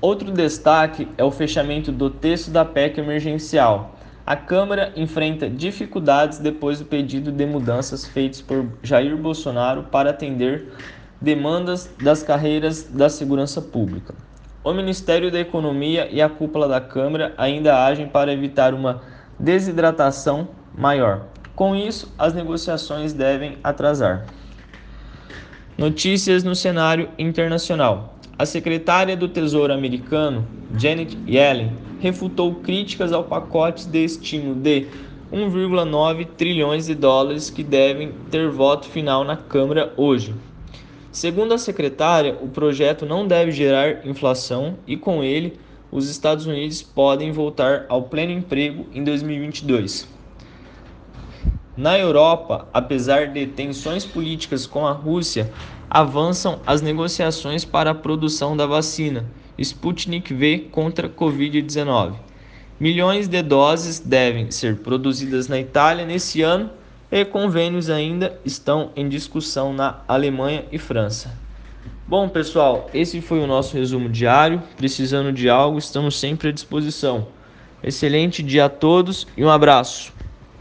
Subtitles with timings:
[0.00, 3.96] Outro destaque é o fechamento do texto da PEC emergencial.
[4.24, 10.72] A Câmara enfrenta dificuldades depois do pedido de mudanças feitos por Jair Bolsonaro para atender
[11.20, 14.14] demandas das carreiras da segurança pública.
[14.62, 19.02] O Ministério da Economia e a cúpula da Câmara ainda agem para evitar uma
[19.38, 21.26] desidratação maior.
[21.56, 24.26] Com isso, as negociações devem atrasar.
[25.76, 28.14] Notícias no cenário internacional.
[28.42, 30.44] A secretária do Tesouro americano,
[30.76, 34.88] Janet Yellen, refutou críticas ao pacote de estímulo de
[35.32, 40.34] 1,9 trilhões de dólares que devem ter voto final na Câmara hoje.
[41.12, 45.56] Segundo a secretária, o projeto não deve gerar inflação e, com ele,
[45.92, 50.08] os Estados Unidos podem voltar ao pleno emprego em 2022.
[51.76, 55.52] Na Europa, apesar de tensões políticas com a Rússia,
[55.94, 59.26] avançam as negociações para a produção da vacina
[59.58, 62.14] Sputnik V contra a Covid-19.
[62.80, 66.70] Milhões de doses devem ser produzidas na Itália nesse ano
[67.10, 71.38] e convênios ainda estão em discussão na Alemanha e França.
[72.08, 74.62] Bom, pessoal, esse foi o nosso resumo diário.
[74.78, 77.28] Precisando de algo, estamos sempre à disposição.
[77.84, 80.21] Excelente dia a todos e um abraço.